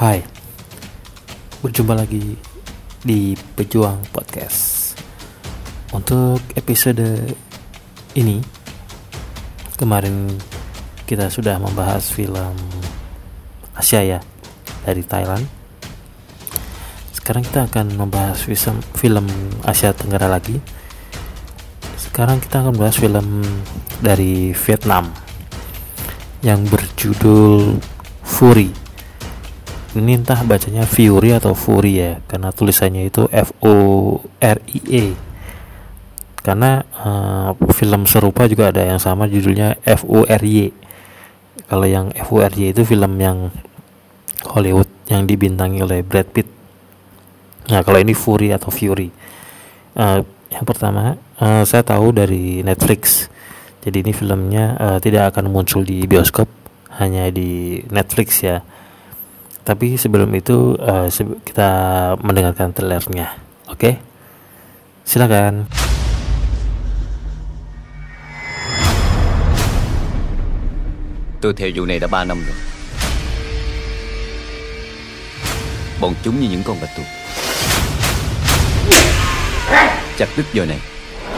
Hai, 0.00 0.24
berjumpa 1.60 1.92
lagi 1.92 2.32
di 3.04 3.36
Pejuang 3.36 4.00
Podcast. 4.08 4.96
Untuk 5.92 6.40
episode 6.56 7.04
ini, 8.16 8.40
kemarin 9.76 10.40
kita 11.04 11.28
sudah 11.28 11.60
membahas 11.60 12.08
film 12.16 12.56
Asia 13.76 14.00
ya 14.00 14.24
dari 14.88 15.04
Thailand. 15.04 15.44
Sekarang 17.12 17.44
kita 17.44 17.68
akan 17.68 18.00
membahas 18.00 18.40
film, 18.40 18.80
film 18.96 19.28
Asia 19.68 19.92
Tenggara 19.92 20.32
lagi. 20.32 20.64
Sekarang 22.00 22.40
kita 22.40 22.64
akan 22.64 22.72
membahas 22.72 22.96
film 22.96 23.44
dari 24.00 24.56
Vietnam 24.56 25.12
yang 26.40 26.64
berjudul 26.64 27.76
Fury. 28.24 28.79
Ini 29.90 30.22
entah 30.22 30.38
bacanya 30.46 30.86
Fury 30.86 31.34
atau 31.34 31.50
Fury 31.50 31.98
ya, 31.98 32.12
karena 32.30 32.54
tulisannya 32.54 33.10
itu 33.10 33.26
F 33.34 33.50
O 33.58 33.74
R 34.38 34.58
I 34.70 34.80
E. 34.86 35.04
Karena 36.40 36.80
uh, 37.04 37.50
film 37.74 38.06
serupa 38.06 38.46
juga 38.46 38.70
ada 38.70 38.86
yang 38.86 39.02
sama 39.02 39.26
judulnya 39.26 39.76
F 39.82 40.06
O 40.06 40.22
R 40.22 40.42
Y. 40.46 40.70
Kalau 41.66 41.86
yang 41.90 42.14
F 42.14 42.30
O 42.30 42.38
R 42.38 42.54
Y 42.54 42.70
itu 42.70 42.86
film 42.86 43.18
yang 43.18 43.50
Hollywood 44.46 44.86
yang 45.10 45.26
dibintangi 45.26 45.82
oleh 45.82 46.06
Brad 46.06 46.30
Pitt. 46.30 46.46
Nah, 47.68 47.82
kalau 47.82 47.98
ini 47.98 48.14
Fury 48.14 48.54
atau 48.54 48.70
Fury. 48.70 49.10
Uh, 49.98 50.22
yang 50.54 50.62
pertama, 50.62 51.18
uh, 51.42 51.66
saya 51.66 51.82
tahu 51.82 52.14
dari 52.14 52.62
Netflix 52.62 53.26
jadi 53.80 54.04
ini 54.04 54.12
filmnya 54.12 54.76
uh, 54.76 54.98
tidak 55.00 55.32
akan 55.34 55.48
muncul 55.48 55.80
di 55.80 56.04
bioskop, 56.04 56.46
hanya 57.00 57.32
di 57.32 57.80
Netflix 57.88 58.44
ya. 58.44 58.60
Tapi 59.64 59.96
sebelum 60.00 60.32
itu 60.34 60.74
uh, 60.80 61.08
kita 61.44 61.70
mendengarkan 62.24 62.72
trailernya. 62.72 63.36
Oke? 63.68 63.78
Okay? 63.78 63.94
Silakan. 65.04 65.66
Tôi 71.40 71.52
theo 71.56 71.70
vụ 71.74 71.84
này 71.84 71.98
đã 71.98 72.06
3 72.06 72.24
năm 72.24 72.38
rồi 72.46 72.56
Bọn 76.00 76.14
chúng 76.22 76.40
như 76.40 76.48
những 76.50 76.62
con 76.64 76.76
bạch 76.80 76.90
tuộc 76.96 77.06
Chặt 80.16 80.28
đứt 80.36 80.44
giờ 80.52 80.66
này 80.66 80.78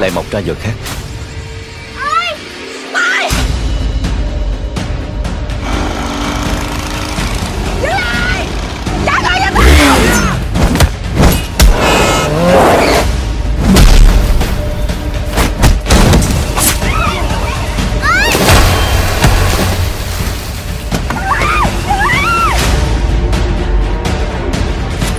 Lại 0.01 0.11
mọc 0.15 0.31
ra 0.31 0.39
giờ 0.39 0.55
khác 0.55 1.02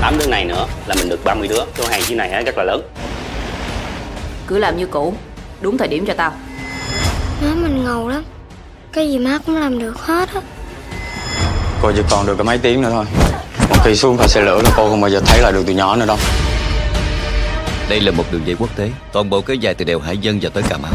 tám 0.03 0.17
đứa 0.17 0.27
này 0.27 0.45
nữa 0.45 0.65
là 0.87 0.95
mình 0.95 1.09
được 1.09 1.23
30 1.23 1.47
đứa. 1.47 1.63
Số 1.77 1.83
hàng 1.89 2.01
chiếc 2.07 2.15
này 2.15 2.29
á, 2.29 2.41
rất 2.41 2.57
là 2.57 2.63
lớn. 2.63 2.81
Cứ 4.47 4.57
làm 4.57 4.77
như 4.77 4.85
cũ 4.85 5.13
Đúng 5.61 5.77
thời 5.77 5.87
điểm 5.87 6.05
cho 6.05 6.13
tao. 6.13 6.31
Má 7.41 7.47
mình 7.55 7.83
ngầu 7.85 8.07
lắm. 8.07 8.23
Cái 8.93 9.11
gì 9.11 9.19
má 9.19 9.39
cũng 9.45 9.55
làm 9.55 9.79
được 9.79 9.97
hết 9.99 10.29
á. 10.33 10.41
Cô 11.81 11.91
chỉ 11.95 12.01
còn 12.09 12.25
được 12.25 12.35
có 12.37 12.43
mấy 12.43 12.57
tiếng 12.57 12.81
nữa 12.81 12.89
thôi. 12.91 13.05
Một 13.69 13.75
khi 13.83 13.95
xuống 13.95 14.17
khỏi 14.17 14.27
xe 14.27 14.41
lửa 14.41 14.61
là 14.63 14.69
cô 14.77 14.89
không 14.89 15.01
bao 15.01 15.09
giờ 15.09 15.21
thấy 15.25 15.41
lại 15.41 15.51
được 15.51 15.65
tụi 15.65 15.75
nhỏ 15.75 15.95
nữa 15.95 16.05
đâu. 16.05 16.17
Đây 17.89 17.99
là 17.99 18.11
một 18.11 18.23
đường 18.31 18.41
dây 18.45 18.55
quốc 18.59 18.69
tế. 18.75 18.89
Toàn 19.11 19.29
bộ 19.29 19.41
kéo 19.41 19.55
dài 19.55 19.73
từ 19.73 19.85
đèo 19.85 19.99
Hải 19.99 20.17
Dân 20.17 20.39
và 20.41 20.49
tới 20.53 20.63
Cà 20.69 20.77
Mau. 20.77 20.91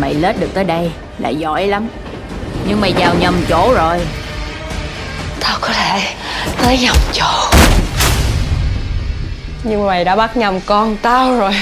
Mày 0.00 0.14
lết 0.14 0.40
được 0.40 0.54
tới 0.54 0.64
đây 0.64 0.92
là 1.18 1.28
giỏi 1.28 1.66
lắm 1.66 1.88
Nhưng 2.70 2.80
mày 2.80 2.92
vào 2.98 3.14
nhầm 3.14 3.44
chỗ 3.48 3.72
rồi. 3.74 3.98
Tao 5.40 5.58
có 5.60 5.68
thể 5.68 6.14
tới 6.62 6.78
nhầm 6.78 6.96
chỗ. 7.12 7.50
Nhưng 9.64 9.86
mày 9.86 10.04
đã 10.04 10.16
bắt 10.16 10.36
nhầm 10.36 10.60
con 10.66 10.96
tao 10.96 11.36
rồi 11.36 11.52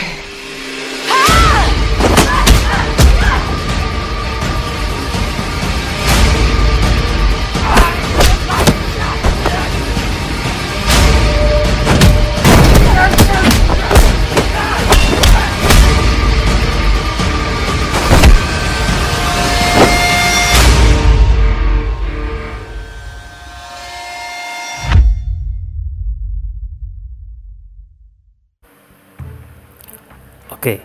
Oke. 30.58 30.82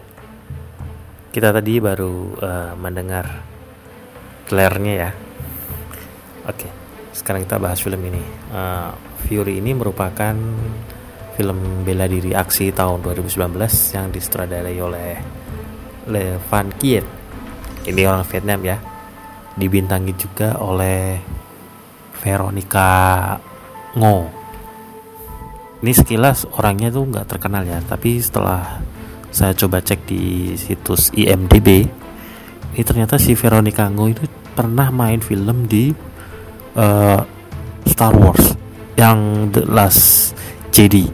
Kita 1.33 1.49
tadi 1.49 1.81
baru 1.81 2.37
uh, 2.37 2.77
mendengar 2.77 3.25
trailernya 4.45 4.93
ya. 4.93 5.11
Oke. 6.45 6.69
Sekarang 7.09 7.41
kita 7.41 7.57
bahas 7.57 7.81
film 7.81 7.97
ini. 8.05 8.21
Uh, 8.53 8.93
Fury 9.25 9.57
ini 9.57 9.73
merupakan 9.73 10.37
film 11.33 11.81
bela 11.81 12.05
diri 12.05 12.37
aksi 12.37 12.69
tahun 12.69 13.01
2019 13.01 13.49
yang 13.97 14.13
disutradarai 14.13 14.77
oleh 14.77 15.11
Le 16.05 16.37
Van 16.37 16.69
Kiet. 16.77 17.05
Ini 17.89 18.01
orang 18.05 18.29
Vietnam 18.29 18.61
ya. 18.61 18.77
Dibintangi 19.57 20.13
juga 20.13 20.61
oleh 20.61 21.17
Veronica 22.21 22.93
Ngo. 23.97 24.17
Ini 25.81 25.91
sekilas 25.97 26.45
orangnya 26.61 26.93
tuh 26.93 27.09
nggak 27.09 27.25
terkenal 27.25 27.65
ya, 27.65 27.81
tapi 27.81 28.21
setelah 28.21 28.92
saya 29.33 29.57
coba 29.57 29.81
cek 29.81 30.05
di 30.05 30.53
situs 30.53 31.09
IMDb 31.17 31.89
ini 32.73 32.81
ternyata 32.81 33.21
si 33.21 33.37
Veronica 33.37 33.85
Ngo 33.85 34.05
itu 34.09 34.25
pernah 34.57 34.89
main 34.89 35.21
film 35.21 35.69
di 35.69 35.93
uh, 36.73 37.21
Star 37.85 38.13
Wars 38.17 38.57
yang 38.97 39.49
The 39.53 39.69
Last 39.69 40.33
Jedi. 40.73 41.05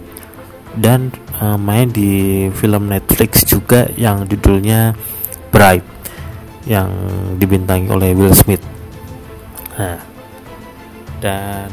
Dan 0.71 1.11
uh, 1.43 1.59
main 1.59 1.91
di 1.91 2.47
film 2.55 2.87
Netflix 2.87 3.43
juga 3.43 3.91
yang 3.99 4.23
judulnya 4.23 4.95
Bright 5.51 5.83
yang 6.63 6.87
dibintangi 7.35 7.91
oleh 7.91 8.15
Will 8.15 8.31
Smith. 8.31 8.63
Nah 9.75 9.99
dan 11.19 11.67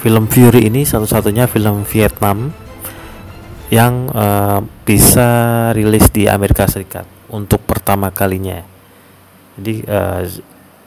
film 0.00 0.24
Fury 0.32 0.64
ini 0.72 0.88
satu-satunya 0.88 1.44
film 1.44 1.84
Vietnam 1.84 2.48
yang 3.70 4.10
uh, 4.10 4.58
bisa 4.82 5.28
rilis 5.70 6.10
di 6.10 6.26
Amerika 6.26 6.66
Serikat 6.66 7.06
untuk 7.30 7.62
pertama 7.62 8.10
kalinya. 8.10 8.58
Jadi 9.54 9.86
uh, 9.86 10.26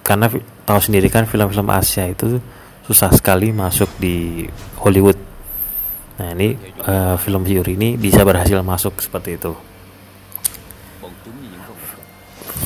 karena 0.03 0.27
tahu 0.67 0.79
sendiri 0.83 1.07
kan 1.07 1.23
film-film 1.23 1.71
Asia 1.71 2.03
itu 2.11 2.43
susah 2.83 3.15
sekali 3.15 3.55
masuk 3.55 3.87
di 3.95 4.43
Hollywood. 4.83 5.15
Nah 6.19 6.35
ini 6.35 6.59
uh, 6.83 7.15
film 7.15 7.47
Fury 7.47 7.79
ini 7.79 7.95
bisa 7.95 8.27
berhasil 8.27 8.59
masuk 8.59 8.99
seperti 8.99 9.39
itu. 9.39 9.55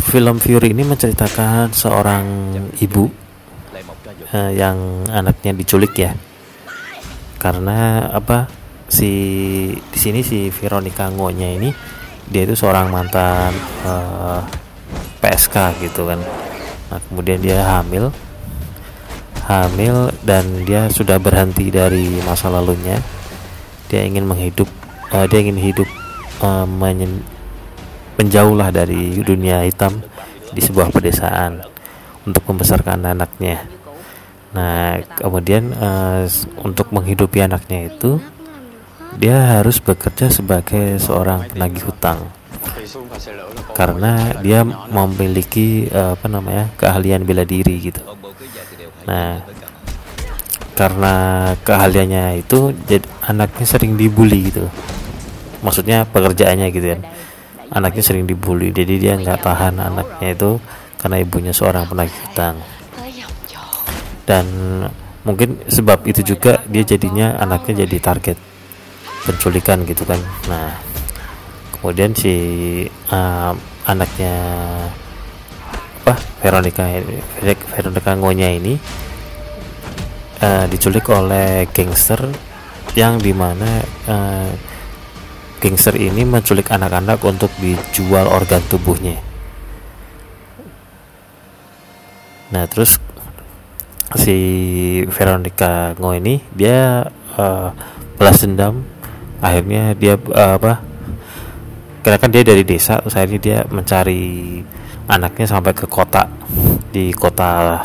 Film 0.10 0.42
Fury 0.42 0.74
ini 0.74 0.82
menceritakan 0.82 1.70
seorang 1.78 2.26
ibu 2.82 3.06
uh, 4.34 4.52
yang 4.52 5.06
anaknya 5.14 5.54
diculik 5.54 5.94
ya. 5.94 6.18
Karena 7.38 8.10
apa? 8.10 8.57
Si 8.88 9.12
di 9.76 9.98
sini 10.00 10.24
si 10.24 10.48
Veronica 10.48 11.12
Ngonya 11.12 11.50
ini 11.60 11.70
dia 12.28 12.44
itu 12.44 12.56
seorang 12.56 12.92
mantan 12.92 13.56
uh, 13.88 14.44
PSK 15.24 15.80
gitu 15.84 16.08
kan. 16.08 16.20
Nah 16.92 17.00
kemudian 17.08 17.40
dia 17.40 17.64
hamil. 17.64 18.12
Hamil 19.48 20.12
dan 20.28 20.44
dia 20.68 20.92
sudah 20.92 21.16
berhenti 21.24 21.72
dari 21.72 22.20
masa 22.28 22.52
lalunya. 22.52 23.00
Dia 23.88 24.04
ingin 24.04 24.28
menghidup 24.28 24.68
uh, 25.16 25.24
dia 25.28 25.40
ingin 25.40 25.56
hidup 25.56 25.88
uh, 26.44 26.68
menyen, 26.68 27.24
menjauhlah 28.20 28.76
dari 28.76 29.24
dunia 29.24 29.64
hitam 29.64 30.04
di 30.52 30.60
sebuah 30.60 30.92
pedesaan 30.92 31.64
untuk 32.28 32.44
membesarkan 32.44 33.08
anaknya. 33.08 33.64
Nah 34.52 35.00
kemudian 35.16 35.72
uh, 35.80 36.28
untuk 36.60 36.92
menghidupi 36.92 37.40
anaknya 37.40 37.88
itu 37.88 38.20
dia 39.16 39.60
harus 39.60 39.80
bekerja 39.80 40.28
sebagai 40.28 41.00
seorang 41.00 41.48
penagih 41.48 41.88
hutang. 41.88 42.28
Karena 43.72 44.36
dia 44.44 44.68
memiliki 44.68 45.88
uh, 45.88 46.20
apa 46.20 46.28
namanya 46.28 46.68
keahlian 46.76 47.24
bela 47.24 47.48
diri 47.48 47.80
gitu. 47.80 48.04
Nah 49.08 49.40
karena 50.78 51.16
keahliannya 51.66 52.44
itu 52.44 52.70
jadi 52.86 53.08
anaknya 53.26 53.66
sering 53.66 53.96
dibully 53.96 54.52
gitu. 54.52 54.68
Maksudnya 55.64 56.06
pekerjaannya 56.06 56.68
gitu 56.70 56.88
kan 56.94 57.02
anaknya 57.72 58.04
sering 58.04 58.26
dibully. 58.28 58.76
Jadi 58.76 58.94
dia 59.00 59.14
nggak 59.16 59.42
tahan 59.42 59.80
anaknya 59.80 60.36
itu 60.36 60.60
karena 60.98 61.18
ibunya 61.22 61.54
seorang 61.54 61.88
penagih 61.88 62.18
hutang. 62.28 62.58
Dan 64.28 64.46
mungkin 65.24 65.64
sebab 65.72 66.04
itu 66.08 66.36
juga 66.36 66.60
dia 66.68 66.84
jadinya 66.84 67.40
anaknya 67.40 67.88
jadi 67.88 67.98
target 68.00 68.38
penculikan 69.28 69.84
gitu 69.84 70.08
kan. 70.08 70.24
Nah 70.48 70.72
kemudian 71.76 72.16
si 72.16 72.34
uh, 73.12 73.52
anaknya 73.84 74.36
apa 76.08 76.16
Veronica 76.40 76.88
Veronica 77.76 78.12
Ngonya 78.16 78.50
ini 78.56 78.74
uh, 80.40 80.66
diculik 80.72 81.12
oleh 81.12 81.68
gangster 81.76 82.24
yang 82.96 83.20
di 83.20 83.36
mana 83.36 83.84
uh, 84.08 84.50
gangster 85.60 86.00
ini 86.00 86.24
menculik 86.24 86.72
anak-anak 86.72 87.20
untuk 87.28 87.52
dijual 87.60 88.32
organ 88.32 88.64
tubuhnya. 88.72 89.20
Nah 92.56 92.64
terus 92.72 92.96
si 94.16 94.38
Veronica 95.12 95.92
Ngo 96.00 96.16
ini 96.16 96.40
dia 96.56 97.04
uh, 97.36 97.70
balas 98.16 98.40
dendam 98.40 98.97
akhirnya 99.42 99.94
dia 99.94 100.18
uh, 100.18 100.58
apa 100.58 100.82
karena 102.02 102.18
kan 102.18 102.32
dia 102.32 102.44
dari 102.46 102.64
desa 102.64 103.04
terus 103.04 103.20
akhirnya 103.20 103.40
dia 103.42 103.58
mencari 103.68 104.62
anaknya 105.08 105.48
sampai 105.48 105.72
ke 105.76 105.86
kota 105.88 106.28
di 106.92 107.12
kota 107.12 107.84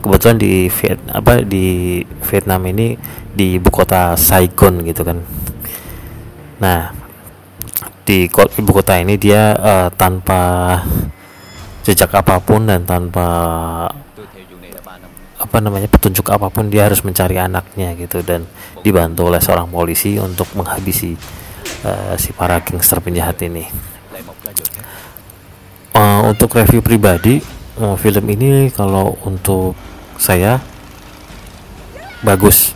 kebetulan 0.00 0.38
di 0.40 0.68
Viet, 0.68 0.98
apa 1.12 1.44
di 1.44 2.00
Vietnam 2.24 2.64
ini 2.68 2.96
di 3.30 3.60
ibu 3.60 3.68
kota 3.68 4.16
Saigon 4.16 4.80
gitu 4.84 5.04
kan. 5.04 5.20
Nah 6.60 6.92
di 8.04 8.26
ibu 8.26 8.70
kota 8.72 8.96
ini 8.96 9.20
dia 9.20 9.54
uh, 9.54 9.88
tanpa 9.92 10.76
jejak 11.84 12.10
apa 12.16 12.40
pun 12.40 12.68
dan 12.68 12.84
tanpa 12.84 13.28
apa 15.50 15.58
namanya 15.58 15.90
petunjuk 15.90 16.30
apa 16.30 16.46
pun 16.46 16.70
dia 16.70 16.86
harus 16.86 17.02
mencari 17.02 17.34
anaknya 17.34 17.98
gitu 17.98 18.22
dan 18.22 18.46
dibantu 18.86 19.26
oleh 19.26 19.42
seorang 19.42 19.66
polisi 19.66 20.14
untuk 20.14 20.46
menghabisi 20.54 21.18
uh, 21.82 22.14
si 22.14 22.30
para 22.30 22.62
gangster 22.62 23.02
penjahat 23.02 23.42
ini. 23.42 23.66
Uh, 25.90 26.30
untuk 26.30 26.54
review 26.54 26.78
pribadi 26.78 27.42
uh, 27.82 27.98
film 27.98 28.30
ini 28.30 28.70
kalau 28.70 29.18
untuk 29.26 29.74
saya 30.22 30.62
bagus. 32.22 32.70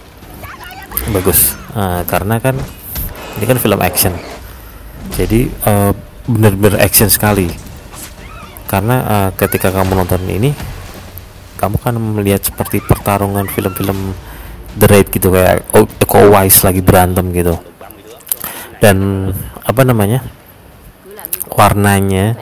Bagus 1.14 1.54
uh, 1.78 2.02
karena 2.10 2.42
kan 2.42 2.58
ini 3.38 3.44
kan 3.46 3.62
film 3.62 3.78
action. 3.86 4.18
Jadi 5.14 5.46
uh, 5.62 5.94
benar-benar 6.26 6.82
action 6.82 7.06
sekali. 7.06 7.46
Karena 8.66 8.96
uh, 9.06 9.30
ketika 9.38 9.70
kamu 9.70 9.94
nonton 9.94 10.26
ini 10.26 10.73
kamu 11.64 11.76
kan 11.80 11.96
melihat 11.96 12.44
seperti 12.44 12.84
pertarungan 12.84 13.48
film-film 13.48 14.12
The 14.76 14.86
Raid 14.90 15.08
gitu 15.08 15.32
kayak 15.32 15.64
Eko 15.72 16.28
Wise 16.28 16.60
lagi 16.60 16.84
berantem 16.84 17.32
gitu. 17.32 17.56
Dan 18.76 19.32
apa 19.64 19.80
namanya 19.80 20.20
warnanya 21.48 22.36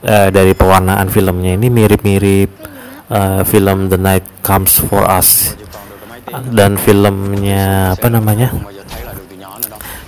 uh, 0.00 0.32
dari 0.32 0.56
pewarnaan 0.56 1.12
filmnya 1.12 1.52
ini 1.60 1.68
mirip-mirip 1.68 2.50
uh, 3.12 3.44
film 3.44 3.92
The 3.92 4.00
Night 4.00 4.40
Comes 4.40 4.80
for 4.80 5.04
Us. 5.04 5.52
Dan 6.32 6.80
filmnya 6.80 7.92
apa 7.92 8.08
namanya 8.08 8.56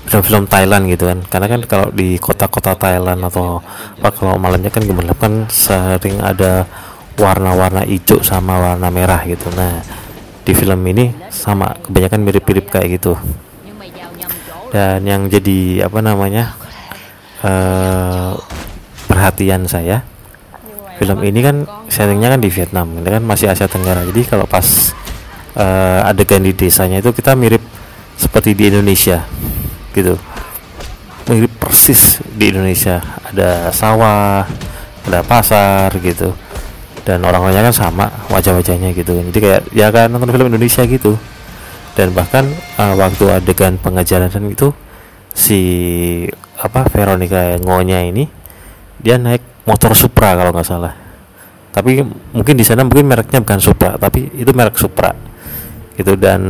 film-film 0.09 0.49
Thailand 0.49 0.89
gitu 0.89 1.11
kan. 1.11 1.21
Karena 1.29 1.47
kan 1.53 1.61
kalau 1.69 1.89
di 1.93 2.17
kota-kota 2.17 2.73
Thailand 2.81 3.21
atau 3.29 3.61
apa 4.01 4.09
kalau 4.09 4.41
malamnya 4.41 4.73
kan 4.73 4.89
gemerlap 4.89 5.21
kan 5.21 5.45
sering 5.53 6.23
ada 6.25 6.65
warna-warna 7.15 7.87
hijau 7.87 8.23
sama 8.23 8.59
warna 8.59 8.91
merah 8.91 9.23
gitu. 9.27 9.51
Nah 9.55 9.83
di 10.45 10.53
film 10.53 10.81
ini 10.85 11.15
sama 11.33 11.73
kebanyakan 11.81 12.21
mirip-mirip 12.21 12.67
kayak 12.69 13.01
gitu. 13.01 13.15
Dan 14.75 15.07
yang 15.07 15.31
jadi 15.31 15.87
apa 15.87 16.03
namanya 16.03 16.59
uh, 17.47 18.35
perhatian 19.07 19.71
saya 19.71 20.03
film 20.99 21.23
ini 21.23 21.43
kan 21.43 21.67
settingnya 21.87 22.35
kan 22.35 22.41
di 22.43 22.51
Vietnam 22.51 22.87
ini 22.99 23.07
kan 23.07 23.23
masih 23.23 23.51
Asia 23.51 23.71
Tenggara. 23.71 24.03
Jadi 24.03 24.27
kalau 24.27 24.51
pas 24.51 24.67
uh, 25.55 26.11
adegan 26.11 26.43
di 26.43 26.51
desanya 26.55 26.99
itu 26.99 27.15
kita 27.15 27.39
mirip 27.39 27.63
seperti 28.19 28.59
di 28.59 28.75
Indonesia 28.75 29.23
gitu. 29.95 30.19
Mirip 31.31 31.55
persis 31.57 32.19
di 32.35 32.51
Indonesia. 32.51 32.99
Ada 33.31 33.71
sawah 33.71 34.45
ada 35.05 35.21
pasar 35.23 35.95
gitu 36.03 36.44
dan 37.05 37.21
orang-orangnya 37.21 37.69
kan 37.69 37.75
sama 37.77 38.07
wajah-wajahnya 38.33 38.97
gitu 38.97 39.13
jadi 39.13 39.39
kayak 39.39 39.63
ya 39.77 39.93
kan 39.93 40.09
nonton 40.09 40.33
film 40.33 40.49
Indonesia 40.49 40.83
gitu. 40.89 41.21
Dan 41.95 42.11
bahkan 42.11 42.43
uh, 42.75 42.99
waktu 42.99 43.31
adegan 43.31 43.79
pengajaran 43.79 44.27
itu 44.51 44.75
si 45.31 45.61
apa 46.59 46.91
Veronica 46.91 47.55
ngonya 47.63 48.03
ini 48.03 48.27
dia 48.99 49.15
naik 49.15 49.63
motor 49.63 49.95
Supra 49.95 50.35
kalau 50.35 50.51
nggak 50.51 50.67
salah. 50.67 50.91
Tapi 51.71 52.03
mungkin 52.35 52.55
di 52.59 52.67
sana 52.67 52.83
mungkin 52.83 53.07
mereknya 53.07 53.39
bukan 53.45 53.61
Supra 53.63 53.95
tapi 53.95 54.27
itu 54.35 54.51
merek 54.51 54.75
Supra. 54.75 55.15
Gitu 55.95 56.19
dan 56.19 56.43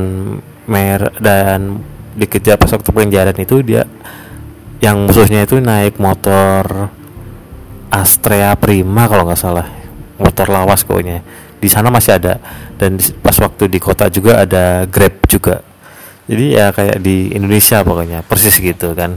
mer 0.64 1.12
dan 1.20 1.76
dikejar 2.16 2.56
pas 2.56 2.72
waktu 2.72 2.88
pengejaran 2.88 3.36
itu 3.36 3.60
dia 3.60 3.84
yang 4.80 5.04
musuhnya 5.04 5.44
itu 5.44 5.60
naik 5.60 6.00
motor 6.00 6.88
Astrea 7.92 8.56
Prima 8.56 9.04
kalau 9.10 9.28
nggak 9.28 9.40
salah 9.40 9.83
motor 10.18 10.46
lawas 10.50 10.86
pokoknya. 10.86 11.22
Di 11.58 11.68
sana 11.70 11.88
masih 11.88 12.18
ada. 12.18 12.38
Dan 12.76 12.98
pas 13.22 13.34
waktu 13.40 13.70
di 13.70 13.78
kota 13.80 14.10
juga 14.12 14.44
ada 14.44 14.84
Grab 14.84 15.24
juga. 15.26 15.64
Jadi 16.24 16.56
ya 16.56 16.72
kayak 16.72 17.04
di 17.04 17.36
Indonesia 17.36 17.84
pokoknya 17.84 18.24
persis 18.24 18.56
gitu 18.56 18.96
kan. 18.96 19.12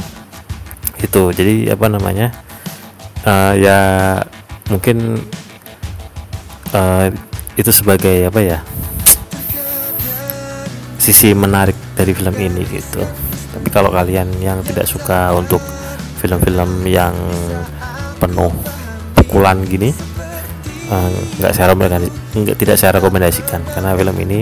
Itu 0.99 1.31
jadi 1.31 1.71
apa 1.71 1.87
namanya 1.87 2.33
uh, 3.23 3.53
ya 3.55 3.79
mungkin 4.67 5.21
uh, 6.75 7.07
itu 7.55 7.71
sebagai 7.71 8.27
apa 8.27 8.39
ya 8.43 8.59
sisi 10.99 11.31
menarik 11.31 11.75
dari 11.95 12.11
film 12.11 12.35
ini 12.35 12.67
gitu. 12.67 12.99
Tapi 13.55 13.67
kalau 13.71 13.89
kalian 13.89 14.27
yang 14.43 14.59
tidak 14.67 14.85
suka 14.85 15.31
untuk 15.31 15.63
film-film 16.19 16.83
yang 16.83 17.15
penuh 18.19 18.51
pukulan 19.15 19.61
gini 19.63 19.93
nggak 20.87 21.51
uh, 21.51 21.55
saya 21.55 21.75
nggak 21.75 22.57
tidak 22.57 22.75
saya 22.79 22.95
rekomendasikan. 22.97 23.61
Karena 23.71 23.95
film 23.95 24.17
ini 24.23 24.39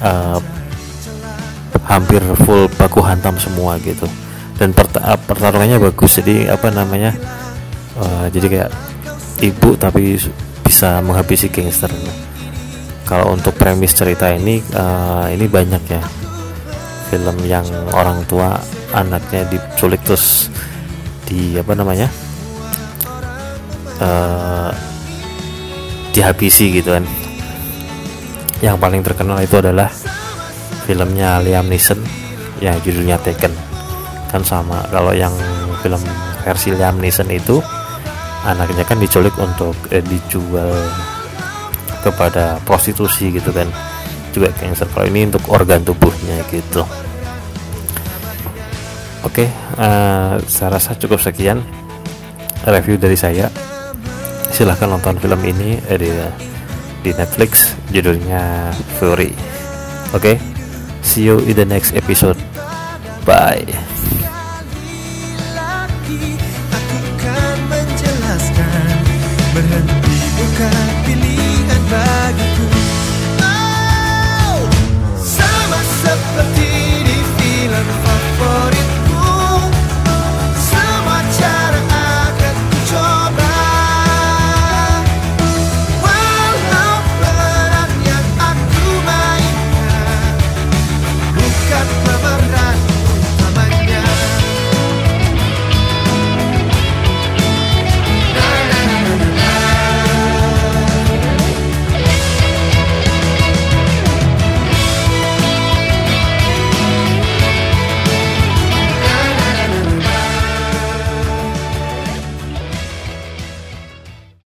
uh, 0.00 0.40
hampir 1.84 2.22
full 2.46 2.70
baku 2.80 3.00
hantam 3.04 3.36
semua 3.36 3.76
gitu. 3.82 4.08
Dan 4.56 4.76
pertarungannya 5.28 5.80
bagus. 5.80 6.20
Jadi 6.20 6.48
apa 6.48 6.68
namanya 6.72 7.12
uh, 8.00 8.28
jadi 8.28 8.46
kayak 8.48 8.70
ibu 9.40 9.76
tapi 9.76 10.16
bisa 10.64 11.00
menghabisi 11.00 11.48
gangster. 11.48 11.92
Kalau 13.08 13.34
untuk 13.34 13.58
premis 13.58 13.90
cerita 13.96 14.30
ini 14.30 14.62
uh, 14.76 15.26
ini 15.28 15.44
banyak 15.50 15.82
ya. 15.88 16.02
Film 17.10 17.42
yang 17.42 17.66
orang 17.90 18.22
tua 18.30 18.54
anaknya 18.94 19.42
diculik 19.50 19.98
terus 20.06 20.46
di 21.26 21.58
apa 21.58 21.74
namanya 21.74 22.06
uh, 23.98 24.70
dihabisi 26.10 26.74
gitu 26.74 26.94
kan. 26.98 27.04
Yang 28.60 28.76
paling 28.76 29.00
terkenal 29.00 29.40
itu 29.40 29.56
adalah 29.56 29.88
filmnya 30.84 31.40
Liam 31.40 31.66
Neeson 31.70 32.00
yang 32.60 32.76
judulnya 32.84 33.16
Taken. 33.22 33.52
Kan 34.28 34.42
sama 34.44 34.84
kalau 34.92 35.16
yang 35.16 35.32
film 35.80 36.02
versi 36.44 36.74
Liam 36.76 37.00
Neeson 37.00 37.30
itu 37.32 37.58
anaknya 38.44 38.84
kan 38.84 39.00
diculik 39.00 39.32
untuk 39.40 39.76
eh, 39.92 40.04
dijual 40.04 40.74
kepada 42.04 42.60
prostitusi 42.64 43.32
gitu 43.32 43.50
kan. 43.54 43.68
Juga 44.30 44.54
cancer 44.54 44.86
kalau 44.94 45.10
ini 45.10 45.26
untuk 45.26 45.42
organ 45.50 45.82
tubuhnya 45.82 46.38
gitu. 46.52 46.84
Oke 49.20 49.44
okay, 49.44 49.48
uh, 49.76 50.40
eh, 50.40 50.48
saya 50.48 50.80
rasa 50.80 50.96
cukup 50.96 51.20
sekian 51.20 51.60
review 52.64 52.96
dari 52.96 53.20
saya 53.20 53.52
silahkan 54.50 54.90
nonton 54.90 55.16
film 55.18 55.40
ini 55.46 55.78
eh, 55.88 55.98
di, 55.98 56.10
di 57.06 57.10
Netflix 57.14 57.74
judulnya 57.90 58.70
Fury. 58.98 59.32
Oke? 60.10 60.36
Okay? 60.36 60.36
see 61.02 61.24
you 61.24 61.38
in 61.40 61.56
the 61.56 61.64
next 61.64 61.94
episode. 61.94 62.38
Bye 63.24 63.66